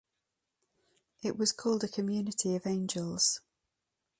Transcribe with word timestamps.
It 1.21 1.37
was 1.37 1.51
called 1.51 1.83
"A 1.83 1.87
Community 1.87 2.55
of 2.55 2.65
Angels". 2.65 3.39